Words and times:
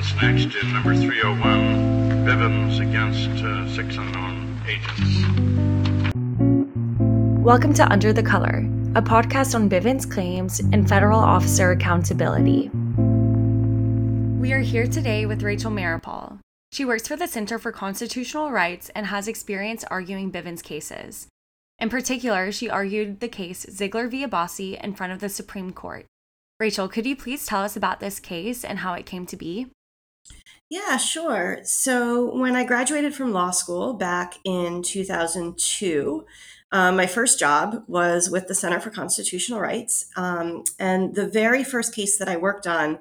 Next 0.00 0.54
in 0.54 0.72
number 0.72 0.96
301 0.96 2.24
Bivens 2.24 2.80
against 2.80 3.44
uh, 3.44 3.68
six 3.68 3.98
unknown 3.98 4.58
agents. 4.66 6.14
Welcome 7.44 7.74
to 7.74 7.86
Under 7.92 8.10
the 8.10 8.22
Color, 8.22 8.66
a 8.94 9.02
podcast 9.02 9.54
on 9.54 9.68
Bivens 9.68 10.10
claims 10.10 10.60
and 10.60 10.88
federal 10.88 11.20
officer 11.20 11.72
accountability. 11.72 12.70
We 14.38 14.54
are 14.54 14.60
here 14.60 14.86
today 14.86 15.26
with 15.26 15.42
Rachel 15.42 15.70
Meeropol. 15.70 16.38
She 16.72 16.86
works 16.86 17.06
for 17.06 17.16
the 17.16 17.28
Center 17.28 17.58
for 17.58 17.70
Constitutional 17.70 18.50
Rights 18.50 18.90
and 18.94 19.04
has 19.04 19.28
experience 19.28 19.84
arguing 19.90 20.32
Bivens 20.32 20.62
cases. 20.62 21.28
In 21.78 21.90
particular, 21.90 22.50
she 22.52 22.70
argued 22.70 23.20
the 23.20 23.28
case 23.28 23.66
Ziglar 23.66 24.10
v. 24.10 24.24
Abbasi 24.24 24.82
in 24.82 24.94
front 24.94 25.12
of 25.12 25.20
the 25.20 25.28
Supreme 25.28 25.74
Court. 25.74 26.06
Rachel, 26.58 26.88
could 26.88 27.04
you 27.04 27.16
please 27.16 27.44
tell 27.44 27.60
us 27.60 27.76
about 27.76 28.00
this 28.00 28.18
case 28.18 28.64
and 28.64 28.78
how 28.78 28.94
it 28.94 29.04
came 29.04 29.26
to 29.26 29.36
be? 29.36 29.66
Yeah, 30.68 30.98
sure. 30.98 31.58
So, 31.64 32.32
when 32.36 32.54
I 32.54 32.64
graduated 32.64 33.14
from 33.14 33.32
law 33.32 33.50
school 33.50 33.94
back 33.94 34.36
in 34.44 34.82
2002, 34.82 36.24
um, 36.72 36.96
my 36.96 37.06
first 37.06 37.40
job 37.40 37.82
was 37.88 38.30
with 38.30 38.46
the 38.46 38.54
Center 38.54 38.78
for 38.78 38.90
Constitutional 38.90 39.60
Rights. 39.60 40.06
Um, 40.16 40.62
and 40.78 41.16
the 41.16 41.26
very 41.26 41.64
first 41.64 41.92
case 41.92 42.16
that 42.18 42.28
I 42.28 42.36
worked 42.36 42.68
on 42.68 43.00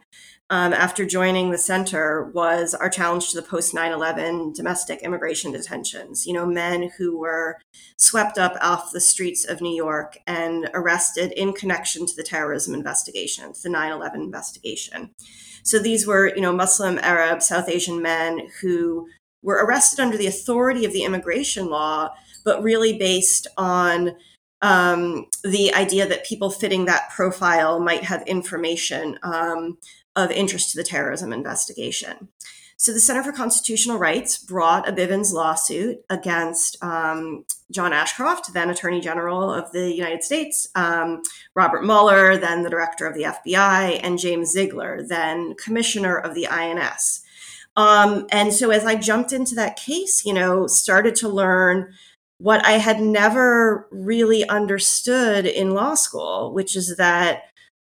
um, 0.49 0.73
after 0.73 1.05
joining 1.05 1.51
the 1.51 1.59
center 1.59 2.31
was 2.33 2.73
our 2.73 2.89
challenge 2.89 3.29
to 3.29 3.35
the 3.39 3.47
post 3.47 3.73
9 3.75 3.91
11 3.91 4.53
domestic 4.53 5.03
immigration 5.03 5.51
detentions. 5.51 6.25
You 6.25 6.33
know, 6.33 6.47
men 6.47 6.89
who 6.97 7.19
were 7.19 7.59
swept 7.97 8.39
up 8.39 8.55
off 8.61 8.91
the 8.91 8.99
streets 8.99 9.45
of 9.45 9.61
New 9.61 9.75
York 9.75 10.17
and 10.25 10.67
arrested 10.73 11.31
in 11.33 11.53
connection 11.53 12.07
to 12.07 12.15
the 12.15 12.23
terrorism 12.23 12.73
investigation, 12.73 13.53
the 13.61 13.69
9 13.69 13.91
11 13.91 14.21
investigation. 14.21 15.11
So 15.63 15.79
these 15.79 16.07
were, 16.07 16.33
you 16.35 16.41
know, 16.41 16.53
Muslim, 16.53 16.99
Arab, 16.99 17.41
South 17.41 17.69
Asian 17.69 18.01
men 18.01 18.47
who 18.61 19.07
were 19.41 19.63
arrested 19.65 19.99
under 19.99 20.17
the 20.17 20.27
authority 20.27 20.85
of 20.85 20.93
the 20.93 21.03
immigration 21.03 21.69
law, 21.69 22.09
but 22.43 22.63
really 22.63 22.97
based 22.97 23.47
on 23.57 24.15
um, 24.61 25.27
the 25.43 25.73
idea 25.73 26.07
that 26.07 26.25
people 26.25 26.49
fitting 26.49 26.85
that 26.85 27.09
profile 27.09 27.79
might 27.79 28.03
have 28.03 28.27
information 28.27 29.17
um, 29.23 29.77
of 30.15 30.31
interest 30.31 30.71
to 30.71 30.77
the 30.77 30.83
terrorism 30.83 31.31
investigation. 31.31 32.27
So 32.79 32.93
the 32.93 32.99
Center 33.01 33.23
for 33.23 33.33
Constitutional 33.33 33.97
Rights 33.97 34.37
brought 34.37 34.87
a 34.87 34.93
Bivens 34.93 35.33
lawsuit 35.33 35.97
against 36.09 36.81
um, 36.81 37.43
John 37.69 37.91
Ashcroft, 37.91 38.53
then 38.53 38.69
Attorney 38.69 39.01
General 39.01 39.53
of 39.53 39.73
the 39.73 39.93
United 39.93 40.23
States, 40.23 40.65
um, 40.75 41.21
Robert 41.55 41.83
Mueller, 41.83 42.37
then 42.37 42.63
the 42.63 42.69
Director 42.69 43.05
of 43.05 43.15
the 43.15 43.23
FBI, 43.23 43.99
and 44.01 44.17
James 44.17 44.55
Ziglar, 44.55 45.05
then 45.05 45.55
Commissioner 45.55 46.17
of 46.17 46.35
the 46.35 46.47
INS. 46.47 47.21
Um, 47.75 48.27
and 48.31 48.53
so 48.53 48.69
as 48.69 48.85
I 48.85 48.95
jumped 48.95 49.33
into 49.33 49.55
that 49.55 49.75
case, 49.75 50.25
you 50.25 50.33
know, 50.33 50.65
started 50.65 51.15
to 51.15 51.27
learn 51.27 51.93
what 52.37 52.65
I 52.65 52.73
had 52.73 53.01
never 53.01 53.89
really 53.91 54.47
understood 54.47 55.45
in 55.45 55.71
law 55.71 55.95
school, 55.95 56.53
which 56.53 56.77
is 56.77 56.95
that 56.95 57.41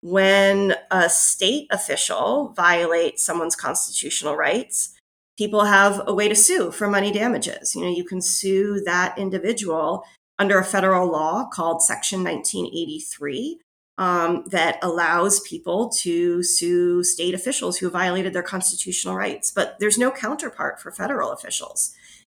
when 0.02 0.76
a 0.92 1.10
state 1.10 1.68
official 1.72 2.54
violates 2.56 3.26
someone's 3.26 3.56
constitutional 3.56 4.36
rights, 4.36 4.96
people 5.38 5.66
have 5.66 6.02
a 6.08 6.14
way 6.14 6.28
to 6.28 6.36
sue 6.36 6.72
for 6.72 6.90
money 6.90 7.12
damages. 7.12 7.76
You 7.76 7.84
know, 7.84 7.90
you 7.90 8.04
can 8.04 8.22
sue 8.22 8.82
that 8.86 9.18
individual 9.18 10.04
under 10.38 10.58
a 10.58 10.66
federal 10.66 11.12
law 11.12 11.50
called 11.52 11.84
Section 11.84 12.24
1983 12.24 13.60
um, 13.98 14.46
that 14.48 14.80
allows 14.82 15.42
people 15.42 15.90
to 15.90 16.42
sue 16.42 17.04
state 17.04 17.34
officials 17.34 17.78
who 17.78 17.90
violated 17.90 18.32
their 18.32 18.42
constitutional 18.42 19.16
rights. 19.16 19.52
But 19.52 19.76
there's 19.80 19.98
no 19.98 20.10
counterpart 20.10 20.82
for 20.82 20.92
federal 20.92 21.32
officials. 21.32 21.94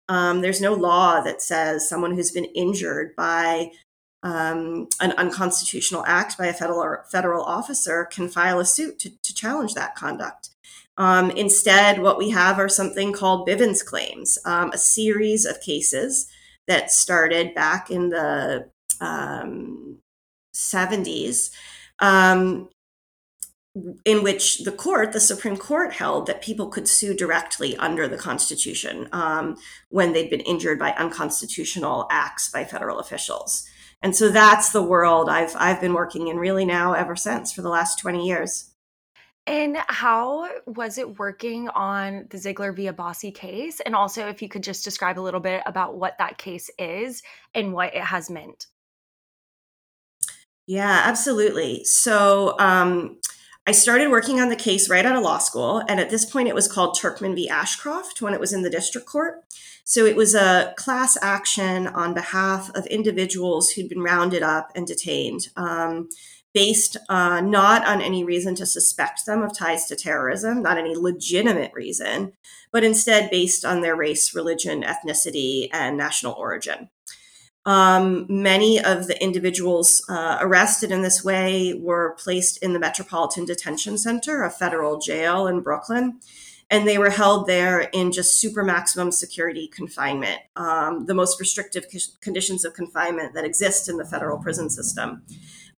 Um, 0.08 0.41
there's 0.41 0.62
no 0.62 0.72
law 0.72 1.20
that 1.20 1.42
says 1.42 1.88
someone 1.88 2.15
who's 2.15 2.32
been 2.32 2.47
injured 2.47 3.15
by 3.15 3.70
um, 4.22 4.88
an 5.00 5.12
unconstitutional 5.12 6.04
act 6.06 6.36
by 6.36 6.47
a 6.47 6.53
federal 6.53 6.98
federal 7.10 7.42
officer 7.42 8.04
can 8.04 8.28
file 8.28 8.60
a 8.60 8.64
suit 8.64 8.98
to, 9.00 9.10
to 9.22 9.34
challenge 9.34 9.75
that 9.75 9.97
conduct. 9.97 10.50
Um, 10.97 11.31
instead, 11.31 12.03
what 12.03 12.19
we 12.19 12.31
have 12.31 12.58
are 12.58 12.69
something 12.69 13.12
called 13.12 13.48
Bivens 13.48 13.82
claims, 13.84 14.36
um, 14.44 14.70
a 14.72 14.78
series 14.78 15.47
of 15.47 15.62
cases 15.62 16.28
that 16.69 16.91
started 16.91 17.54
back 17.54 17.91
in 17.91 18.10
the 18.10 18.69
70s, 20.54 21.50
um, 22.00 22.08
um, 22.08 22.69
in 24.04 24.22
which 24.22 24.64
the 24.64 24.72
court, 24.72 25.12
the 25.12 25.20
Supreme 25.20 25.56
Court, 25.56 25.94
held 25.94 26.26
that 26.26 26.42
people 26.42 26.69
could 26.69 26.87
sue 26.88 27.14
directly 27.14 27.76
under 27.76 28.06
the 28.06 28.19
Constitution 28.19 29.08
um, 29.12 29.56
when 29.88 30.12
they'd 30.12 30.28
been 30.28 30.41
injured 30.41 30.78
by 30.78 30.91
unconstitutional 30.92 32.06
acts 32.10 32.50
by 32.50 32.64
federal 32.64 32.98
officials 32.98 33.66
and 34.03 34.15
so 34.16 34.31
that's 34.31 34.71
the 34.71 34.83
world 34.83 35.28
I've 35.28 35.55
I've 35.56 35.81
been 35.81 35.94
working 35.94 36.28
in 36.28 36.38
really 36.38 36.65
now 36.65 36.94
ever 36.94 37.16
since 37.16 37.53
for 37.53 37.62
the 37.62 37.69
last 37.69 37.99
20 37.99 38.27
years. 38.27 38.71
And 39.47 39.78
how 39.88 40.49
was 40.66 40.99
it 40.99 41.19
working 41.19 41.69
on 41.71 42.27
the 42.31 42.37
Ziglar 42.37 42.75
v. 42.75 42.87
Abbasi 42.87 43.34
case? 43.34 43.81
And 43.81 43.97
also, 43.97 44.28
if 44.28 44.43
you 44.43 44.49
could 44.49 44.62
just 44.62 44.84
describe 44.84 45.19
a 45.19 45.22
little 45.22 45.41
bit 45.41 45.62
about 45.66 45.97
what 45.97 46.19
that 46.19 46.38
case 46.38 46.71
is 46.78 47.22
and 47.55 47.72
what 47.72 47.94
it 47.94 48.03
has 48.03 48.31
meant. 48.31 48.66
Yeah, 50.67 51.03
absolutely. 51.05 51.84
So, 51.84 52.55
um, 52.61 53.19
I 53.66 53.72
started 53.72 54.10
working 54.10 54.41
on 54.41 54.48
the 54.48 54.56
case 54.56 54.88
right 54.88 55.04
out 55.04 55.16
of 55.16 55.22
law 55.22 55.38
school. 55.38 55.82
And 55.88 56.00
at 56.00 56.10
this 56.10 56.25
point, 56.25 56.48
it 56.48 56.54
was 56.54 56.71
called 56.71 56.97
Turkmen 56.97 57.34
v. 57.34 57.48
Ashcroft 57.48 58.22
when 58.22 58.34
it 58.34 58.41
was 58.41 58.53
in 58.53 58.62
the 58.62 58.71
district 58.71 59.06
court. 59.06 59.44
So 59.84 60.06
it 60.06 60.16
was 60.16 60.34
a 60.34 60.75
class 60.76 61.19
action 61.21 61.87
on 61.87 62.15
behalf 62.15 62.70
of 62.75 62.87
individuals 62.87 63.70
who'd 63.70 63.88
been 63.88 64.03
rounded 64.03 64.43
up 64.43 64.70
and 64.75 64.87
detained. 64.87 65.49
Um, 65.56 66.09
based 66.53 66.97
uh, 67.09 67.41
not 67.41 67.87
on 67.87 68.00
any 68.00 68.25
reason 68.25 68.54
to 68.56 68.66
suspect 68.66 69.25
them 69.25 69.43
of 69.43 69.56
ties 69.56 69.87
to 69.87 69.97
terrorism, 69.97 70.62
not 70.62 70.78
any 70.78 70.97
legitimate 70.97 71.72
reason, 71.72 72.32
but 72.72 72.82
instead 72.84 73.31
based 73.31 73.65
on 73.65 73.82
their 73.82 73.94
race, 73.94 74.34
religion, 74.34 74.82
ethnicity, 74.82 75.69
and 75.72 75.97
national 75.97 76.32
origin. 76.34 76.88
Um, 77.66 78.26
many 78.28 78.82
of 78.82 79.06
the 79.06 79.22
individuals 79.22 80.03
uh, 80.09 80.38
arrested 80.41 80.91
in 80.91 81.03
this 81.03 81.22
way 81.22 81.75
were 81.75 82.16
placed 82.19 82.62
in 82.62 82.72
the 82.72 82.78
Metropolitan 82.78 83.44
Detention 83.44 83.98
Center, 83.98 84.43
a 84.43 84.50
federal 84.50 84.98
jail 84.98 85.47
in 85.47 85.60
Brooklyn, 85.60 86.20
and 86.70 86.88
they 86.88 86.97
were 86.97 87.10
held 87.10 87.47
there 87.47 87.81
in 87.93 88.12
just 88.12 88.41
super 88.41 88.65
maximum 88.65 89.12
security 89.12 89.69
confinement, 89.69 90.41
um, 90.56 91.04
the 91.06 91.15
most 91.15 91.38
restrictive 91.38 91.84
conditions 92.20 92.65
of 92.65 92.72
confinement 92.72 93.34
that 93.34 93.44
exist 93.44 93.88
in 93.88 93.99
the 93.99 94.04
federal 94.04 94.38
prison 94.38 94.70
system. 94.70 95.22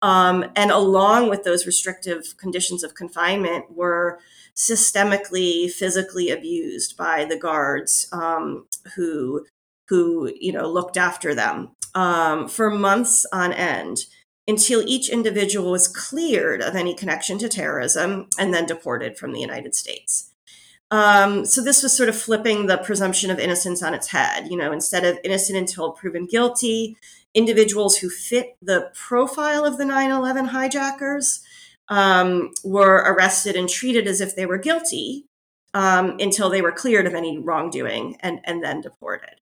Um, 0.03 0.47
and 0.57 0.71
along 0.71 1.29
with 1.29 1.45
those 1.45 1.67
restrictive 1.67 2.37
conditions 2.39 2.83
of 2.83 2.95
confinement 2.95 3.71
were 3.71 4.19
systemically 4.57 5.71
physically 5.71 6.31
abused 6.31 6.97
by 6.97 7.25
the 7.25 7.37
guards 7.37 8.09
um, 8.13 8.67
who 8.97 9.47
who 9.91 10.33
you 10.41 10.53
know 10.53 10.67
looked 10.67 10.97
after 10.97 11.35
them 11.35 11.73
um, 11.95 12.49
for 12.49 12.71
months 12.71 13.27
on 13.33 13.53
end 13.53 14.07
until 14.49 14.83
each 14.87 15.11
individual 15.11 15.71
was 15.71 15.87
cleared 15.87 16.63
of 16.63 16.75
any 16.75 16.95
connection 16.95 17.39
to 17.39 17.49
terrorism 17.49 18.29
and 18.39 18.55
then 18.55 18.67
deported 18.67 19.19
from 19.19 19.33
the 19.33 19.41
United 19.41 19.75
States. 19.75 20.33
Um, 20.91 21.45
so 21.45 21.63
this 21.63 21.83
was 21.83 21.97
sort 21.97 22.09
of 22.09 22.17
flipping 22.17 22.67
the 22.67 22.79
presumption 22.79 23.31
of 23.31 23.39
innocence 23.39 23.83
on 23.83 23.95
its 23.95 24.09
head. 24.09 24.49
You 24.49 24.57
know, 24.57 24.73
instead 24.73 25.05
of 25.05 25.19
innocent 25.23 25.59
until 25.59 25.93
proven 25.93 26.27
guilty, 26.27 26.97
individuals 27.35 27.99
who 27.99 28.09
fit 28.09 28.57
the 28.63 28.91
profile 28.95 29.65
of 29.65 29.79
the 29.79 29.85
9/11 29.85 30.49
hijackers 30.49 31.41
um, 31.89 32.53
were 32.65 32.97
arrested 32.97 33.57
and 33.57 33.69
treated 33.69 34.07
as 34.07 34.21
if 34.21 34.35
they 34.35 34.47
were 34.47 34.59
guilty 34.59 35.27
um, 35.75 36.17
until 36.19 36.49
they 36.49 36.63
were 36.63 36.73
cleared 36.73 37.07
of 37.07 37.15
any 37.15 37.39
wrongdoing 37.39 38.17
and, 38.21 38.41
and 38.45 38.63
then 38.63 38.81
deported. 38.81 39.40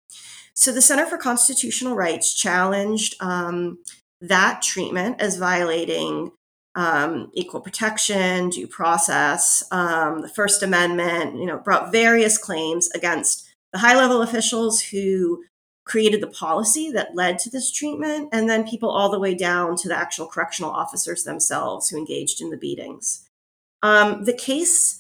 So 0.54 0.72
the 0.72 0.82
Center 0.82 1.06
for 1.06 1.18
Constitutional 1.18 1.96
Rights 1.96 2.34
challenged 2.34 3.16
um, 3.22 3.80
that 4.20 4.62
treatment 4.62 5.22
as 5.22 5.38
violating 5.38 6.32
um, 6.76 7.32
equal 7.34 7.62
protection, 7.62 8.50
due 8.50 8.68
process, 8.68 9.64
um, 9.72 10.22
the 10.22 10.30
First 10.30 10.64
Amendment. 10.64 11.36
You 11.36 11.46
know, 11.46 11.58
brought 11.58 11.92
various 11.92 12.38
claims 12.38 12.90
against 12.92 13.50
the 13.74 13.80
high 13.80 13.96
level 13.96 14.22
officials 14.22 14.82
who 14.82 15.44
created 15.86 16.22
the 16.22 16.28
policy 16.28 16.92
that 16.92 17.16
led 17.16 17.40
to 17.40 17.50
this 17.50 17.72
treatment, 17.72 18.30
and 18.32 18.50
then 18.50 18.68
people 18.68 18.90
all 18.90 19.10
the 19.10 19.20
way 19.20 19.34
down 19.34 19.76
to 19.76 19.88
the 19.88 19.98
actual 19.98 20.28
correctional 20.28 20.72
officers 20.72 21.24
themselves 21.24 21.90
who 21.90 21.98
engaged 21.98 22.40
in 22.40 22.50
the 22.50 22.58
beatings. 22.58 23.28
Um, 23.82 24.26
the 24.26 24.34
case 24.34 25.00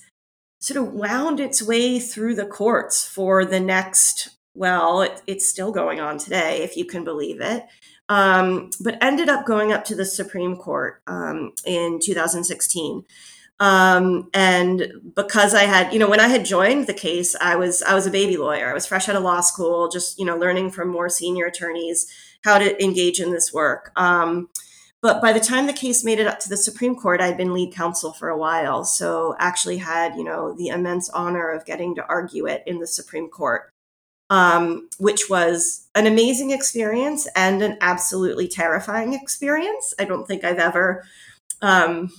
sort 0.59 0.77
of 0.77 0.93
wound 0.93 1.39
its 1.39 1.61
way 1.61 1.99
through 1.99 2.35
the 2.35 2.45
courts 2.45 3.05
for 3.05 3.45
the 3.45 3.59
next 3.59 4.29
well, 4.53 5.01
it, 5.01 5.21
it's 5.27 5.45
still 5.45 5.71
going 5.71 5.99
on 5.99 6.17
today, 6.17 6.61
if 6.63 6.75
you 6.75 6.85
can 6.85 7.03
believe 7.03 7.41
it. 7.41 7.65
Um, 8.09 8.71
but 8.81 9.01
ended 9.01 9.29
up 9.29 9.45
going 9.45 9.71
up 9.71 9.85
to 9.85 9.95
the 9.95 10.05
Supreme 10.05 10.57
Court 10.57 11.01
um, 11.07 11.53
in 11.65 11.99
2016. 12.03 13.03
Um, 13.61 14.29
and 14.33 14.91
because 15.15 15.53
I 15.53 15.63
had, 15.63 15.93
you 15.93 15.99
know, 15.99 16.09
when 16.09 16.19
I 16.19 16.27
had 16.27 16.43
joined 16.43 16.87
the 16.87 16.95
case, 16.95 17.35
I 17.39 17.55
was 17.55 17.83
I 17.83 17.93
was 17.93 18.07
a 18.07 18.11
baby 18.11 18.35
lawyer. 18.35 18.69
I 18.69 18.73
was 18.73 18.87
fresh 18.87 19.07
out 19.07 19.15
of 19.15 19.23
law 19.23 19.39
school, 19.41 19.87
just 19.87 20.17
you 20.17 20.25
know, 20.25 20.35
learning 20.35 20.71
from 20.71 20.89
more 20.89 21.09
senior 21.09 21.45
attorneys 21.45 22.11
how 22.43 22.57
to 22.57 22.83
engage 22.83 23.19
in 23.19 23.31
this 23.31 23.53
work. 23.53 23.91
Um, 23.95 24.49
but 25.01 25.21
by 25.21 25.31
the 25.31 25.39
time 25.39 25.67
the 25.67 25.73
case 25.73 26.03
made 26.03 26.19
it 26.19 26.27
up 26.27 26.39
to 26.39 26.49
the 26.49 26.57
Supreme 26.57 26.95
Court, 26.95 27.21
I'd 27.21 27.37
been 27.37 27.53
lead 27.53 27.71
counsel 27.73 28.13
for 28.13 28.29
a 28.29 28.37
while, 28.37 28.83
so 28.83 29.35
actually 29.37 29.77
had 29.77 30.15
you 30.15 30.23
know 30.23 30.53
the 30.53 30.69
immense 30.69 31.09
honor 31.09 31.51
of 31.51 31.65
getting 31.65 31.93
to 31.95 32.05
argue 32.07 32.47
it 32.47 32.63
in 32.65 32.79
the 32.79 32.87
Supreme 32.87 33.29
Court 33.29 33.71
um, 34.31 34.87
which 34.97 35.29
was 35.29 35.87
an 35.93 36.07
amazing 36.07 36.51
experience 36.51 37.27
and 37.35 37.61
an 37.61 37.77
absolutely 37.81 38.47
terrifying 38.47 39.13
experience. 39.13 39.93
I 39.99 40.05
don't 40.05 40.25
think 40.25 40.45
I've 40.45 40.57
ever 40.57 41.03
um, 41.61 42.11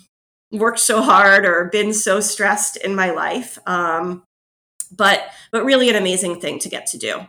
worked 0.53 0.79
so 0.79 1.01
hard 1.01 1.47
or 1.47 1.71
been 1.73 1.95
so 1.95 2.21
stressed 2.21 2.77
in 2.77 2.95
my 2.95 3.11
life. 3.11 3.59
Um, 3.67 4.25
but 4.95 5.23
but 5.51 5.65
really 5.65 5.89
an 5.89 5.97
amazing 5.97 6.39
thing 6.39 6.59
to 6.59 6.69
get 6.69 6.87
to 6.89 6.99
do. 6.99 7.21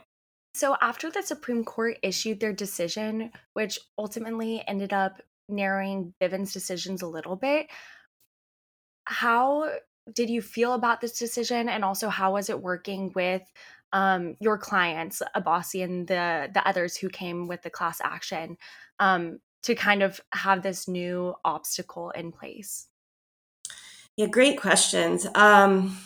So 0.53 0.75
after 0.81 1.09
the 1.09 1.23
Supreme 1.23 1.63
Court 1.63 1.97
issued 2.03 2.41
their 2.41 2.53
decision, 2.53 3.31
which 3.53 3.79
ultimately 3.97 4.63
ended 4.67 4.91
up 4.91 5.21
narrowing 5.47 6.13
Bivens' 6.21 6.51
decisions 6.51 7.01
a 7.01 7.07
little 7.07 7.37
bit, 7.37 7.67
how 9.05 9.71
did 10.13 10.29
you 10.29 10.41
feel 10.41 10.73
about 10.73 10.99
this 10.99 11.17
decision 11.17 11.69
and 11.69 11.85
also 11.85 12.09
how 12.09 12.33
was 12.33 12.49
it 12.49 12.61
working 12.61 13.13
with 13.15 13.41
um, 13.93 14.35
your 14.39 14.57
clients, 14.57 15.21
Abbasi 15.35 15.83
and 15.83 16.07
the 16.07 16.49
the 16.53 16.67
others 16.67 16.97
who 16.97 17.09
came 17.09 17.47
with 17.47 17.61
the 17.61 17.69
class 17.69 18.01
action, 18.03 18.57
um, 18.99 19.39
to 19.63 19.75
kind 19.75 20.03
of 20.03 20.19
have 20.33 20.61
this 20.61 20.87
new 20.87 21.35
obstacle 21.45 22.09
in 22.11 22.31
place? 22.31 22.87
Yeah, 24.17 24.27
great 24.27 24.59
questions. 24.59 25.25
Um, 25.35 25.97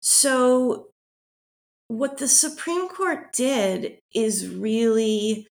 so, 0.00 0.88
what 1.88 2.18
the 2.18 2.28
Supreme 2.28 2.88
Court 2.88 3.32
did 3.32 3.98
is 4.14 4.48
really 4.48 5.46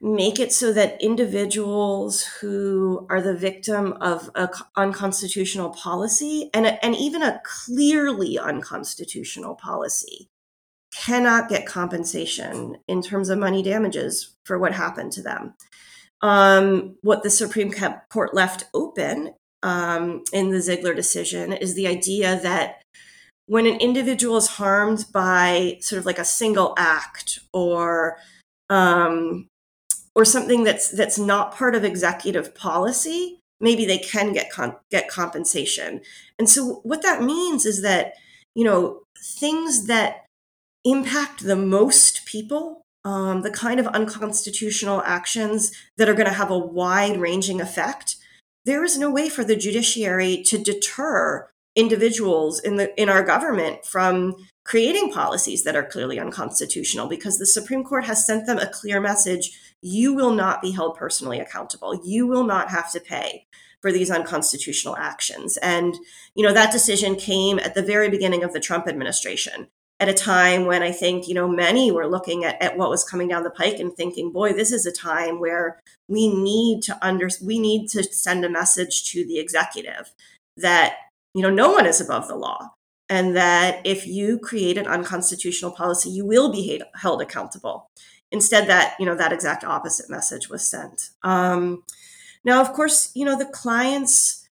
make 0.00 0.38
it 0.38 0.52
so 0.52 0.70
that 0.72 1.00
individuals 1.00 2.22
who 2.40 3.06
are 3.08 3.22
the 3.22 3.34
victim 3.34 3.94
of 4.00 4.28
an 4.34 4.48
unconstitutional 4.76 5.70
policy 5.70 6.50
and, 6.52 6.66
and 6.82 6.94
even 6.94 7.22
a 7.22 7.40
clearly 7.44 8.38
unconstitutional 8.38 9.54
policy 9.54 10.28
cannot 10.94 11.48
get 11.48 11.66
compensation 11.66 12.78
in 12.86 13.02
terms 13.02 13.28
of 13.28 13.38
money 13.38 13.62
damages 13.62 14.36
for 14.44 14.58
what 14.58 14.72
happened 14.72 15.12
to 15.12 15.22
them. 15.22 15.54
Um, 16.22 16.96
what 17.02 17.22
the 17.22 17.30
Supreme 17.30 17.72
Court 18.10 18.34
left 18.34 18.64
open 18.72 19.34
um, 19.62 20.22
in 20.32 20.50
the 20.50 20.58
Ziglar 20.58 20.94
decision 20.94 21.52
is 21.52 21.74
the 21.74 21.86
idea 21.86 22.38
that 22.40 22.82
when 23.46 23.66
an 23.66 23.76
individual 23.80 24.36
is 24.36 24.46
harmed 24.46 25.06
by 25.12 25.78
sort 25.80 25.98
of 25.98 26.06
like 26.06 26.18
a 26.18 26.24
single 26.24 26.74
act 26.78 27.40
or 27.52 28.18
um, 28.70 29.48
or 30.14 30.24
something 30.24 30.64
that's 30.64 30.90
that's 30.90 31.18
not 31.18 31.54
part 31.54 31.74
of 31.74 31.84
executive 31.84 32.54
policy, 32.54 33.40
maybe 33.60 33.84
they 33.84 33.98
can 33.98 34.32
get 34.32 34.50
con- 34.50 34.76
get 34.90 35.08
compensation. 35.08 36.00
And 36.38 36.48
so 36.48 36.80
what 36.84 37.02
that 37.02 37.22
means 37.22 37.66
is 37.66 37.82
that 37.82 38.14
you 38.54 38.64
know 38.64 39.02
things 39.38 39.86
that 39.86 40.23
impact 40.84 41.42
the 41.42 41.56
most 41.56 42.26
people, 42.26 42.82
um, 43.04 43.42
the 43.42 43.50
kind 43.50 43.80
of 43.80 43.86
unconstitutional 43.88 45.02
actions 45.04 45.72
that 45.96 46.08
are 46.08 46.14
going 46.14 46.26
to 46.26 46.32
have 46.32 46.50
a 46.50 46.58
wide 46.58 47.18
ranging 47.18 47.60
effect, 47.60 48.16
there 48.64 48.84
is 48.84 48.98
no 48.98 49.10
way 49.10 49.28
for 49.28 49.44
the 49.44 49.56
judiciary 49.56 50.42
to 50.46 50.58
deter 50.58 51.48
individuals 51.76 52.60
in 52.60 52.76
the 52.76 53.00
in 53.00 53.08
our 53.08 53.22
government 53.22 53.84
from 53.84 54.34
creating 54.64 55.12
policies 55.12 55.64
that 55.64 55.76
are 55.76 55.84
clearly 55.84 56.18
unconstitutional 56.18 57.08
because 57.08 57.38
the 57.38 57.46
Supreme 57.46 57.84
Court 57.84 58.04
has 58.04 58.26
sent 58.26 58.46
them 58.46 58.58
a 58.58 58.66
clear 58.66 59.00
message 59.00 59.58
you 59.82 60.14
will 60.14 60.30
not 60.30 60.62
be 60.62 60.70
held 60.70 60.96
personally 60.96 61.38
accountable. 61.38 62.00
You 62.02 62.26
will 62.26 62.44
not 62.44 62.70
have 62.70 62.90
to 62.92 63.00
pay 63.00 63.46
for 63.82 63.92
these 63.92 64.10
unconstitutional 64.10 64.96
actions. 64.96 65.58
And 65.58 65.94
you 66.34 66.42
know 66.46 66.54
that 66.54 66.72
decision 66.72 67.16
came 67.16 67.58
at 67.58 67.74
the 67.74 67.82
very 67.82 68.08
beginning 68.08 68.42
of 68.42 68.52
the 68.52 68.60
Trump 68.60 68.88
administration 68.88 69.68
at 70.00 70.08
a 70.08 70.14
time 70.14 70.66
when 70.66 70.82
I 70.82 70.90
think, 70.90 71.28
you 71.28 71.34
know, 71.34 71.48
many 71.48 71.92
were 71.92 72.06
looking 72.06 72.44
at, 72.44 72.60
at 72.60 72.76
what 72.76 72.90
was 72.90 73.04
coming 73.04 73.28
down 73.28 73.44
the 73.44 73.50
pike 73.50 73.78
and 73.78 73.94
thinking, 73.94 74.32
boy, 74.32 74.52
this 74.52 74.72
is 74.72 74.86
a 74.86 74.92
time 74.92 75.38
where 75.38 75.80
we 76.08 76.28
need 76.28 76.82
to 76.82 76.98
under 77.00 77.28
we 77.42 77.58
need 77.58 77.88
to 77.90 78.02
send 78.02 78.44
a 78.44 78.48
message 78.48 79.10
to 79.12 79.24
the 79.24 79.38
executive 79.38 80.12
that, 80.56 80.96
you 81.32 81.42
know, 81.42 81.50
no 81.50 81.72
one 81.72 81.86
is 81.86 82.00
above 82.00 82.28
the 82.28 82.36
law. 82.36 82.72
And 83.08 83.36
that 83.36 83.80
if 83.84 84.06
you 84.06 84.38
create 84.38 84.78
an 84.78 84.86
unconstitutional 84.86 85.70
policy, 85.70 86.10
you 86.10 86.24
will 86.24 86.50
be 86.50 86.82
held 86.94 87.20
accountable. 87.20 87.90
Instead, 88.32 88.66
that, 88.68 88.96
you 88.98 89.06
know, 89.06 89.14
that 89.14 89.32
exact 89.32 89.62
opposite 89.62 90.10
message 90.10 90.48
was 90.48 90.66
sent. 90.66 91.10
Um, 91.22 91.84
now, 92.44 92.60
of 92.60 92.72
course, 92.72 93.12
you 93.14 93.24
know, 93.24 93.38
the 93.38 93.44
clients 93.44 94.43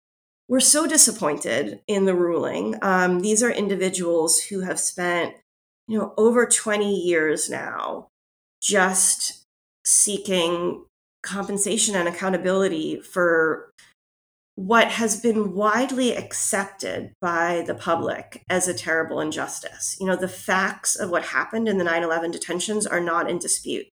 we're 0.51 0.59
so 0.59 0.85
disappointed 0.85 1.79
in 1.87 2.03
the 2.03 2.13
ruling. 2.13 2.75
Um, 2.81 3.21
these 3.21 3.41
are 3.41 3.49
individuals 3.49 4.37
who 4.37 4.59
have 4.59 4.81
spent, 4.81 5.33
you 5.87 5.97
know, 5.97 6.13
over 6.17 6.45
20 6.45 6.93
years 6.93 7.49
now 7.49 8.09
just 8.61 9.45
seeking 9.85 10.83
compensation 11.23 11.95
and 11.95 12.05
accountability 12.05 12.99
for 12.99 13.71
what 14.55 14.89
has 14.89 15.21
been 15.21 15.53
widely 15.53 16.17
accepted 16.17 17.13
by 17.21 17.63
the 17.65 17.73
public 17.73 18.43
as 18.49 18.67
a 18.67 18.73
terrible 18.73 19.21
injustice. 19.21 19.95
You 20.01 20.07
know, 20.07 20.17
the 20.17 20.27
facts 20.27 20.97
of 20.97 21.09
what 21.09 21.23
happened 21.23 21.69
in 21.69 21.77
the 21.77 21.85
9 21.85 22.03
11 22.03 22.29
detentions 22.29 22.85
are 22.85 22.99
not 22.99 23.29
in 23.29 23.39
dispute. 23.39 23.85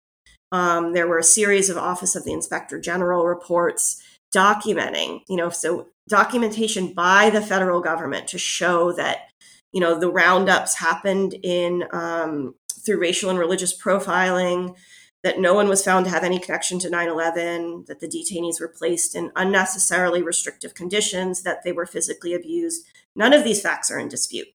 Um, 0.50 0.92
there 0.92 1.06
were 1.06 1.18
a 1.18 1.24
series 1.24 1.70
of 1.70 1.78
Office 1.78 2.16
of 2.16 2.24
the 2.24 2.32
Inspector 2.32 2.80
General 2.80 3.26
reports 3.26 4.02
documenting, 4.34 5.20
you 5.28 5.36
know, 5.36 5.50
so 5.50 5.88
documentation 6.08 6.92
by 6.92 7.30
the 7.30 7.42
federal 7.42 7.80
government 7.80 8.28
to 8.28 8.38
show 8.38 8.92
that 8.92 9.28
you 9.72 9.80
know 9.80 9.98
the 9.98 10.10
roundups 10.10 10.76
happened 10.76 11.34
in 11.42 11.84
um, 11.92 12.54
through 12.84 13.00
racial 13.00 13.30
and 13.30 13.38
religious 13.38 13.78
profiling 13.78 14.74
that 15.22 15.40
no 15.40 15.52
one 15.52 15.68
was 15.68 15.84
found 15.84 16.06
to 16.06 16.10
have 16.10 16.22
any 16.22 16.38
connection 16.38 16.78
to 16.78 16.88
9-11 16.88 17.86
that 17.86 17.98
the 17.98 18.06
detainees 18.06 18.60
were 18.60 18.68
placed 18.68 19.16
in 19.16 19.32
unnecessarily 19.34 20.22
restrictive 20.22 20.74
conditions 20.74 21.42
that 21.42 21.64
they 21.64 21.72
were 21.72 21.86
physically 21.86 22.34
abused. 22.34 22.86
None 23.16 23.32
of 23.32 23.42
these 23.42 23.60
facts 23.60 23.90
are 23.90 23.98
in 23.98 24.08
dispute. 24.08 24.46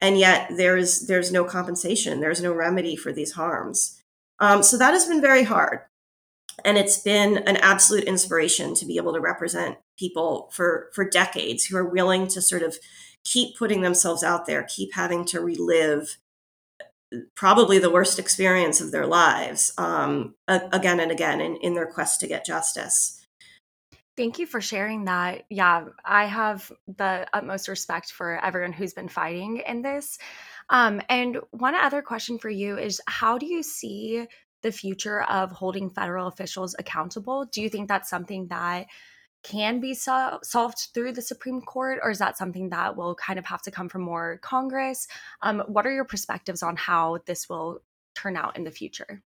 And 0.00 0.18
yet 0.18 0.50
there's 0.56 1.06
there's 1.06 1.32
no 1.32 1.44
compensation. 1.44 2.20
There's 2.20 2.42
no 2.42 2.52
remedy 2.52 2.96
for 2.96 3.12
these 3.12 3.32
harms. 3.32 4.02
Um, 4.38 4.62
so 4.62 4.76
that 4.76 4.92
has 4.92 5.06
been 5.06 5.20
very 5.20 5.44
hard 5.44 5.80
and 6.64 6.78
it's 6.78 6.98
been 6.98 7.38
an 7.38 7.56
absolute 7.58 8.04
inspiration 8.04 8.74
to 8.74 8.86
be 8.86 8.96
able 8.96 9.12
to 9.12 9.20
represent 9.20 9.76
people 9.98 10.48
for 10.52 10.90
for 10.94 11.08
decades 11.08 11.64
who 11.64 11.76
are 11.76 11.88
willing 11.88 12.26
to 12.28 12.40
sort 12.40 12.62
of 12.62 12.76
keep 13.24 13.56
putting 13.56 13.82
themselves 13.82 14.22
out 14.22 14.46
there 14.46 14.62
keep 14.62 14.94
having 14.94 15.24
to 15.24 15.40
relive 15.40 16.18
probably 17.34 17.78
the 17.78 17.90
worst 17.90 18.18
experience 18.18 18.80
of 18.80 18.90
their 18.90 19.06
lives 19.06 19.72
um, 19.78 20.34
again 20.48 20.98
and 21.00 21.12
again 21.12 21.40
in, 21.40 21.56
in 21.56 21.74
their 21.74 21.86
quest 21.86 22.20
to 22.20 22.26
get 22.26 22.44
justice 22.44 23.22
Thank 24.16 24.38
you 24.38 24.46
for 24.46 24.62
sharing 24.62 25.04
that. 25.04 25.44
Yeah, 25.50 25.88
I 26.02 26.24
have 26.24 26.72
the 26.96 27.26
utmost 27.34 27.68
respect 27.68 28.12
for 28.12 28.42
everyone 28.42 28.72
who's 28.72 28.94
been 28.94 29.10
fighting 29.10 29.58
in 29.66 29.82
this. 29.82 30.18
Um, 30.70 31.02
and 31.10 31.38
one 31.50 31.74
other 31.74 32.00
question 32.00 32.38
for 32.38 32.48
you 32.48 32.78
is 32.78 33.00
how 33.06 33.36
do 33.36 33.44
you 33.44 33.62
see 33.62 34.26
the 34.62 34.72
future 34.72 35.22
of 35.22 35.50
holding 35.52 35.90
federal 35.90 36.26
officials 36.26 36.74
accountable? 36.78 37.44
Do 37.46 37.62
you 37.62 37.68
think 37.68 37.88
that's 37.88 38.10
something 38.10 38.48
that 38.48 38.86
can 39.42 39.80
be 39.80 39.94
so- 39.94 40.40
solved 40.42 40.88
through 40.92 41.12
the 41.12 41.22
Supreme 41.22 41.60
Court, 41.60 42.00
or 42.02 42.10
is 42.10 42.18
that 42.18 42.36
something 42.36 42.70
that 42.70 42.96
will 42.96 43.14
kind 43.14 43.38
of 43.38 43.46
have 43.46 43.62
to 43.62 43.70
come 43.70 43.88
from 43.88 44.02
more 44.02 44.38
Congress? 44.42 45.06
Um, 45.42 45.62
what 45.68 45.86
are 45.86 45.92
your 45.92 46.04
perspectives 46.04 46.62
on 46.62 46.76
how 46.76 47.18
this 47.26 47.48
will 47.48 47.80
turn 48.14 48.36
out 48.36 48.56
in 48.56 48.64
the 48.64 48.70
future? 48.70 49.22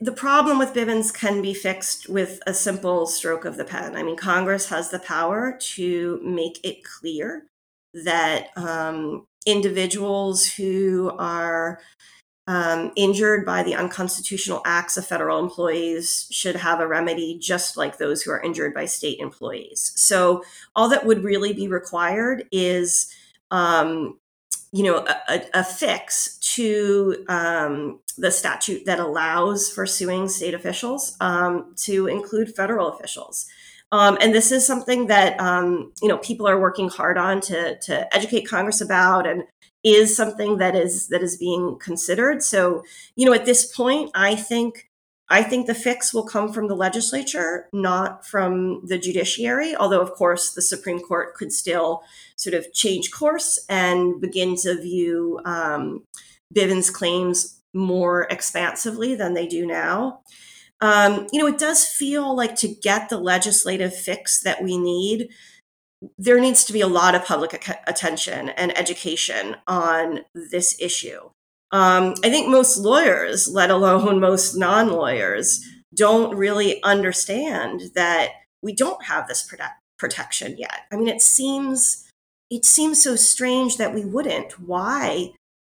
The 0.00 0.12
problem 0.12 0.58
with 0.58 0.74
Bivens 0.74 1.12
can 1.12 1.42
be 1.42 1.54
fixed 1.54 2.08
with 2.08 2.40
a 2.46 2.54
simple 2.54 3.06
stroke 3.06 3.44
of 3.44 3.56
the 3.56 3.64
pen. 3.64 3.96
I 3.96 4.02
mean, 4.02 4.16
Congress 4.16 4.68
has 4.68 4.90
the 4.90 4.98
power 4.98 5.58
to 5.74 6.20
make 6.22 6.58
it 6.64 6.84
clear 6.84 7.46
that 8.04 8.48
um, 8.56 9.26
individuals 9.46 10.46
who 10.46 11.12
are 11.18 11.80
um, 12.46 12.92
injured 12.96 13.46
by 13.46 13.62
the 13.62 13.74
unconstitutional 13.74 14.60
acts 14.66 14.96
of 14.96 15.06
federal 15.06 15.42
employees 15.42 16.26
should 16.30 16.56
have 16.56 16.80
a 16.80 16.86
remedy 16.86 17.38
just 17.38 17.76
like 17.76 17.96
those 17.96 18.22
who 18.22 18.30
are 18.30 18.42
injured 18.42 18.74
by 18.74 18.84
state 18.84 19.18
employees. 19.18 19.92
So, 19.96 20.44
all 20.76 20.88
that 20.90 21.06
would 21.06 21.24
really 21.24 21.52
be 21.54 21.68
required 21.68 22.44
is, 22.52 23.12
um, 23.50 24.18
you 24.72 24.82
know, 24.82 25.06
a, 25.28 25.42
a 25.54 25.64
fix 25.64 26.36
to 26.54 27.24
um, 27.28 28.00
the 28.18 28.30
statute 28.30 28.84
that 28.84 29.00
allows 29.00 29.70
for 29.70 29.86
suing 29.86 30.28
state 30.28 30.54
officials 30.54 31.16
um, 31.20 31.74
to 31.76 32.06
include 32.08 32.54
federal 32.54 32.88
officials. 32.88 33.46
Um, 33.94 34.18
and 34.20 34.34
this 34.34 34.50
is 34.50 34.66
something 34.66 35.06
that 35.06 35.38
um, 35.40 35.92
you 36.02 36.08
know 36.08 36.18
people 36.18 36.48
are 36.48 36.60
working 36.60 36.88
hard 36.88 37.16
on 37.16 37.40
to 37.42 37.78
to 37.78 38.14
educate 38.14 38.42
Congress 38.42 38.80
about, 38.80 39.24
and 39.24 39.44
is 39.84 40.16
something 40.16 40.58
that 40.58 40.74
is 40.74 41.08
that 41.08 41.22
is 41.22 41.36
being 41.36 41.78
considered. 41.78 42.42
So 42.42 42.84
you 43.16 43.26
know, 43.26 43.34
at 43.34 43.44
this 43.44 43.74
point, 43.74 44.10
I 44.14 44.34
think 44.34 44.90
I 45.28 45.42
think 45.42 45.66
the 45.66 45.74
fix 45.74 46.12
will 46.12 46.26
come 46.26 46.52
from 46.52 46.68
the 46.68 46.76
legislature, 46.76 47.68
not 47.72 48.26
from 48.26 48.84
the 48.86 48.98
judiciary. 48.98 49.74
Although, 49.74 50.02
of 50.02 50.12
course, 50.12 50.52
the 50.52 50.62
Supreme 50.62 51.00
Court 51.00 51.34
could 51.34 51.52
still 51.52 52.02
sort 52.36 52.54
of 52.54 52.72
change 52.72 53.10
course 53.10 53.64
and 53.68 54.20
begin 54.20 54.56
to 54.56 54.80
view 54.80 55.40
um, 55.44 56.02
Bivens 56.54 56.92
claims 56.92 57.60
more 57.72 58.26
expansively 58.30 59.14
than 59.14 59.34
they 59.34 59.46
do 59.46 59.66
now. 59.66 60.20
Um, 60.80 61.26
you 61.32 61.40
know, 61.40 61.46
it 61.46 61.58
does 61.58 61.86
feel 61.86 62.36
like 62.36 62.56
to 62.56 62.68
get 62.68 63.08
the 63.08 63.18
legislative 63.18 63.96
fix 63.96 64.42
that 64.42 64.62
we 64.62 64.76
need, 64.76 65.30
there 66.18 66.40
needs 66.40 66.64
to 66.64 66.72
be 66.72 66.80
a 66.80 66.86
lot 66.86 67.14
of 67.14 67.24
public 67.24 67.68
attention 67.86 68.50
and 68.50 68.76
education 68.76 69.56
on 69.66 70.20
this 70.34 70.80
issue. 70.80 71.30
Um, 71.70 72.14
I 72.24 72.30
think 72.30 72.48
most 72.48 72.78
lawyers, 72.78 73.48
let 73.48 73.70
alone 73.70 74.20
most 74.20 74.54
non 74.54 74.90
lawyers, 74.90 75.64
don't 75.94 76.36
really 76.36 76.82
understand 76.82 77.90
that 77.94 78.30
we 78.62 78.72
don't 78.74 79.04
have 79.04 79.28
this 79.28 79.42
protect- 79.42 79.80
protection 79.98 80.56
yet. 80.58 80.82
I 80.92 80.96
mean, 80.96 81.08
it 81.08 81.22
seems 81.22 82.04
it 82.50 82.64
seems 82.64 83.02
so 83.02 83.16
strange 83.16 83.78
that 83.78 83.94
we 83.94 84.04
wouldn't. 84.04 84.60
Why? 84.60 85.32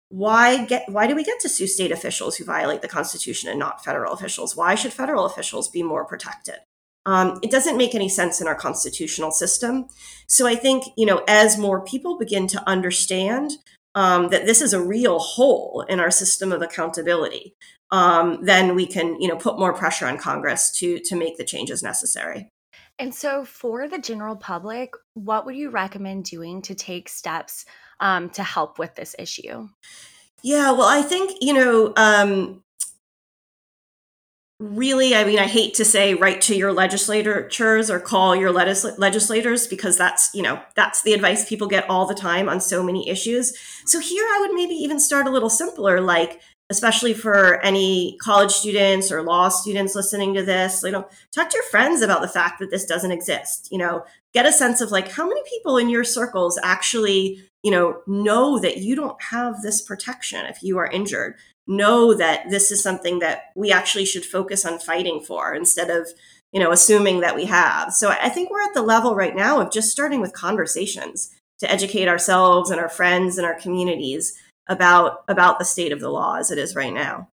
Why 0.10 0.66
get? 0.66 0.90
Why 0.90 1.08
do 1.08 1.16
we 1.16 1.24
get 1.24 1.40
to 1.42 1.50
sue 1.50 1.68
state 1.68 1.92
officials 1.92 2.38
who 2.38 2.46
violate 2.46 2.82
the 2.82 2.88
Constitution 2.88 3.50
and 3.50 3.60
not 3.60 3.84
federal 3.84 4.14
officials? 4.14 4.56
Why 4.56 4.76
should 4.76 4.94
federal 4.94 5.26
officials 5.26 5.68
be 5.68 5.84
more 5.84 6.06
protected? 6.06 6.60
Um, 7.06 7.40
it 7.42 7.52
doesn't 7.52 7.78
make 7.78 7.96
any 7.96 8.10
sense 8.10 8.42
in 8.42 8.48
our 8.48 8.56
constitutional 8.56 9.32
system. 9.32 9.88
So 10.28 10.48
I 10.48 10.56
think 10.56 10.86
you 10.98 11.06
know, 11.06 11.24
as 11.28 11.58
more 11.58 11.84
people 11.84 12.18
begin 12.18 12.48
to 12.48 12.70
understand 12.70 13.52
um, 13.96 14.30
that 14.30 14.46
this 14.46 14.62
is 14.62 14.74
a 14.74 14.82
real 14.82 15.20
hole 15.20 15.86
in 15.90 16.00
our 16.00 16.12
system 16.12 16.52
of 16.52 16.62
accountability, 16.62 17.56
um, 17.92 18.44
then 18.44 18.76
we 18.76 18.86
can 18.86 19.20
you 19.22 19.28
know 19.28 19.38
put 19.38 19.60
more 19.60 19.74
pressure 19.74 20.08
on 20.08 20.18
Congress 20.18 20.72
to 20.80 21.00
to 21.00 21.16
make 21.16 21.38
the 21.38 21.46
changes 21.46 21.82
necessary. 21.82 22.50
And 23.00 23.16
so, 23.16 23.46
for 23.46 23.88
the 23.88 23.98
general 23.98 24.36
public, 24.36 24.94
what 25.14 25.46
would 25.46 25.56
you 25.56 25.70
recommend 25.70 26.26
doing 26.26 26.62
to 26.64 26.76
take 26.76 27.08
steps 27.08 27.66
um, 28.02 28.30
to 28.32 28.44
help 28.44 28.78
with 28.78 28.94
this 28.96 29.16
issue? 29.18 29.70
Yeah, 30.44 30.72
well, 30.72 30.88
I 30.88 31.02
think, 31.02 31.38
you 31.42 31.54
know, 31.54 31.94
um, 31.96 32.62
really, 34.60 35.16
I 35.16 35.24
mean, 35.24 35.40
I 35.40 35.48
hate 35.48 35.74
to 35.76 35.86
say 35.86 36.14
write 36.14 36.42
to 36.42 36.56
your 36.56 36.74
legislators 36.74 37.90
or 37.90 38.00
call 38.00 38.36
your 38.36 38.52
legis- 38.52 38.98
legislators 38.98 39.68
because 39.68 39.98
that's, 39.98 40.30
you 40.34 40.42
know, 40.42 40.62
that's 40.76 41.02
the 41.02 41.14
advice 41.14 41.48
people 41.48 41.68
get 41.68 41.90
all 41.90 42.06
the 42.06 42.14
time 42.14 42.50
on 42.50 42.60
so 42.60 42.84
many 42.84 43.08
issues. 43.08 43.58
So 43.86 44.00
here 44.00 44.26
I 44.26 44.40
would 44.42 44.54
maybe 44.54 44.74
even 44.74 45.00
start 45.00 45.28
a 45.28 45.32
little 45.32 45.50
simpler, 45.50 46.02
like 46.02 46.42
especially 46.70 47.14
for 47.14 47.60
any 47.62 48.16
college 48.22 48.52
students 48.52 49.12
or 49.12 49.24
law 49.24 49.50
students 49.50 49.96
listening 49.96 50.34
to 50.36 50.44
this 50.44 50.84
you 50.84 50.92
know 50.92 51.08
talk 51.32 51.50
to 51.50 51.58
your 51.58 51.64
friends 51.64 52.02
about 52.02 52.22
the 52.22 52.28
fact 52.28 52.60
that 52.60 52.70
this 52.70 52.86
doesn't 52.86 53.12
exist 53.12 53.68
you 53.72 53.78
know 53.78 54.04
get 54.34 54.46
a 54.46 54.52
sense 54.52 54.80
of 54.80 54.92
like 54.92 55.10
how 55.12 55.28
many 55.28 55.42
people 55.50 55.78
in 55.78 55.90
your 55.90 56.04
circles 56.04 56.60
actually 56.64 57.44
you 57.64 57.72
know 57.72 58.02
know 58.08 58.60
that 58.60 58.78
you 58.78 58.96
don't 58.96 59.22
have 59.22 59.62
this 59.62 59.82
protection 59.82 60.46
if 60.46 60.62
you 60.62 60.78
are 60.78 60.88
injured 60.88 61.36
know 61.70 62.14
that 62.14 62.50
this 62.50 62.72
is 62.72 62.84
something 62.84 63.20
that 63.20 63.52
we 63.56 63.72
actually 63.72 64.06
should 64.06 64.26
focus 64.26 64.66
on 64.66 64.80
fighting 64.80 65.22
for 65.22 65.54
instead 65.54 65.90
of 65.90 66.10
you 66.52 66.60
know 66.60 66.72
assuming 66.72 67.22
that 67.22 67.36
we 67.36 67.46
have 67.46 67.94
so 67.94 68.10
i 68.10 68.28
think 68.28 68.50
we're 68.50 68.62
at 68.62 68.74
the 68.74 68.82
level 68.82 69.16
right 69.16 69.36
now 69.36 69.62
of 69.62 69.72
just 69.72 69.92
starting 69.92 70.20
with 70.20 70.34
conversations 70.34 71.30
to 71.60 71.72
educate 71.72 72.08
ourselves 72.08 72.72
and 72.72 72.80
our 72.80 72.90
friends 72.90 73.38
and 73.38 73.46
our 73.46 73.60
communities 73.60 74.34
about 74.68 75.24
about 75.28 75.60
the 75.60 75.66
state 75.66 75.92
of 75.92 76.00
the 76.00 76.10
law 76.10 76.36
as 76.36 76.52
it 76.52 76.58
is 76.58 76.76
right 76.76 76.94
now. 76.94 77.30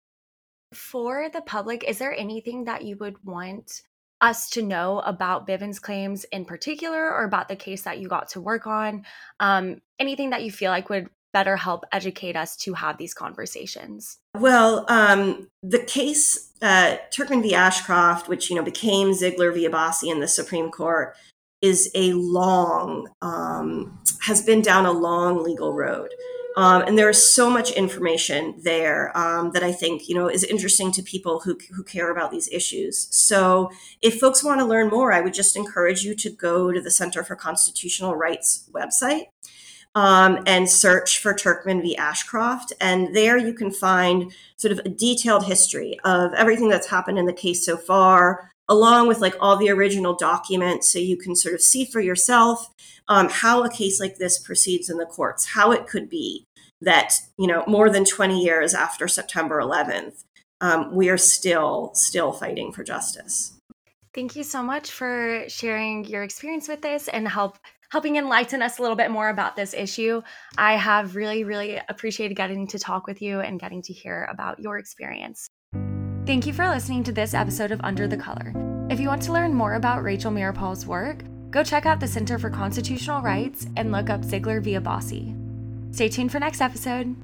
For 0.73 1.29
the 1.29 1.41
public, 1.41 1.83
is 1.83 1.99
there 1.99 2.15
anything 2.15 2.63
that 2.65 2.83
you 2.83 2.95
would 2.97 3.23
want 3.23 3.83
us 4.21 4.49
to 4.51 4.61
know 4.61 4.99
about 4.99 5.45
Bivens 5.45 5.81
claims 5.81 6.23
in 6.25 6.45
particular, 6.45 7.11
or 7.11 7.25
about 7.25 7.49
the 7.49 7.55
case 7.55 7.83
that 7.83 7.99
you 7.99 8.07
got 8.07 8.29
to 8.29 8.41
work 8.41 8.65
on? 8.65 9.05
Um, 9.39 9.81
anything 9.99 10.29
that 10.29 10.43
you 10.43 10.51
feel 10.51 10.71
like 10.71 10.89
would 10.89 11.09
better 11.33 11.57
help 11.57 11.83
educate 11.91 12.35
us 12.35 12.55
to 12.57 12.73
have 12.75 12.97
these 12.97 13.13
conversations? 13.13 14.19
Well, 14.37 14.85
um, 14.87 15.49
the 15.61 15.79
case 15.79 16.51
uh, 16.61 16.97
Turkmen 17.11 17.41
v. 17.41 17.53
Ashcroft, 17.53 18.29
which 18.29 18.49
you 18.49 18.55
know 18.55 18.63
became 18.63 19.09
Ziglar 19.09 19.53
v. 19.53 19.67
Abbasi 19.67 20.09
in 20.09 20.21
the 20.21 20.27
Supreme 20.27 20.71
Court, 20.71 21.15
is 21.61 21.91
a 21.95 22.13
long 22.13 23.09
um, 23.21 23.99
has 24.21 24.41
been 24.41 24.61
down 24.61 24.85
a 24.85 24.91
long 24.91 25.43
legal 25.43 25.73
road. 25.73 26.09
Um, 26.55 26.83
and 26.83 26.99
there 26.99 27.09
is 27.09 27.21
so 27.21 27.49
much 27.49 27.71
information 27.71 28.53
there 28.63 29.11
um, 29.17 29.53
that 29.53 29.63
I 29.63 29.71
think 29.71 30.07
you 30.07 30.15
know 30.15 30.29
is 30.29 30.43
interesting 30.43 30.91
to 30.93 31.01
people 31.01 31.39
who 31.39 31.57
who 31.75 31.83
care 31.83 32.11
about 32.11 32.31
these 32.31 32.47
issues. 32.49 33.07
So, 33.11 33.71
if 34.01 34.19
folks 34.19 34.43
want 34.43 34.59
to 34.59 34.65
learn 34.65 34.89
more, 34.89 35.11
I 35.11 35.21
would 35.21 35.33
just 35.33 35.57
encourage 35.57 36.03
you 36.03 36.15
to 36.15 36.29
go 36.29 36.71
to 36.71 36.79
the 36.79 36.91
Center 36.91 37.23
for 37.23 37.35
Constitutional 37.35 38.15
Rights 38.15 38.69
website 38.71 39.25
um, 39.95 40.39
and 40.45 40.69
search 40.69 41.19
for 41.19 41.33
Turkmen 41.33 41.81
v. 41.81 41.95
Ashcroft, 41.95 42.73
and 42.81 43.15
there 43.15 43.37
you 43.37 43.53
can 43.53 43.71
find 43.71 44.31
sort 44.57 44.71
of 44.71 44.79
a 44.85 44.89
detailed 44.89 45.45
history 45.45 45.99
of 46.03 46.33
everything 46.33 46.69
that's 46.69 46.87
happened 46.87 47.19
in 47.19 47.25
the 47.25 47.33
case 47.33 47.65
so 47.65 47.77
far, 47.77 48.51
along 48.67 49.07
with 49.07 49.19
like 49.19 49.35
all 49.39 49.57
the 49.57 49.69
original 49.69 50.15
documents, 50.15 50.89
so 50.89 50.99
you 50.99 51.17
can 51.17 51.35
sort 51.35 51.53
of 51.53 51.61
see 51.61 51.85
for 51.85 51.99
yourself 51.99 52.73
um, 53.07 53.29
how 53.29 53.63
a 53.63 53.69
case 53.69 53.99
like 53.99 54.17
this 54.17 54.39
proceeds 54.39 54.89
in 54.89 54.97
the 54.97 55.05
courts, 55.05 55.53
how 55.53 55.71
it 55.71 55.87
could 55.87 56.09
be 56.09 56.45
that 56.81 57.13
you 57.37 57.47
know 57.47 57.63
more 57.67 57.89
than 57.89 58.05
20 58.05 58.43
years 58.43 58.73
after 58.73 59.07
September 59.07 59.59
11th, 59.59 60.23
um, 60.61 60.95
we 60.95 61.09
are 61.09 61.17
still 61.17 61.91
still 61.93 62.31
fighting 62.31 62.71
for 62.71 62.83
justice. 62.83 63.53
Thank 64.13 64.35
you 64.35 64.43
so 64.43 64.61
much 64.61 64.91
for 64.91 65.45
sharing 65.47 66.05
your 66.05 66.23
experience 66.23 66.67
with 66.67 66.81
this 66.81 67.07
and 67.07 67.27
help 67.27 67.57
helping 67.93 68.17
enlighten 68.17 68.61
us 68.61 68.77
a 68.77 68.81
little 68.81 68.97
bit 68.97 69.09
more 69.09 69.29
about 69.29 69.55
this 69.55 69.73
issue. 69.73 70.21
I 70.57 70.73
have 70.73 71.15
really, 71.15 71.45
really 71.45 71.79
appreciated 71.87 72.35
getting 72.35 72.67
to 72.67 72.77
talk 72.77 73.07
with 73.07 73.21
you 73.21 73.39
and 73.39 73.57
getting 73.57 73.81
to 73.83 73.93
hear 73.93 74.27
about 74.29 74.59
your 74.59 74.77
experience. 74.77 75.47
Thank 76.25 76.45
you 76.45 76.51
for 76.51 76.67
listening 76.67 77.05
to 77.05 77.13
this 77.13 77.33
episode 77.33 77.71
of 77.71 77.79
Under 77.83 78.05
the 78.05 78.17
Color. 78.17 78.51
If 78.89 78.99
you 78.99 79.07
want 79.07 79.21
to 79.21 79.31
learn 79.31 79.53
more 79.53 79.75
about 79.75 80.03
Rachel 80.03 80.31
Meeropol's 80.31 80.85
work, 80.85 81.23
Go 81.53 81.63
check 81.63 81.85
out 81.85 81.99
the 81.99 82.07
Center 82.07 82.39
for 82.39 82.49
Constitutional 82.49 83.21
Rights 83.21 83.67
and 83.77 83.91
look 83.91 84.09
up 84.09 84.21
Ziglar 84.21 84.59
v. 84.59 84.73
Abbasi. 84.73 85.37
Stay 85.93 86.09
tuned 86.09 86.31
for 86.31 86.39
next 86.39 86.61
episode. 86.61 87.15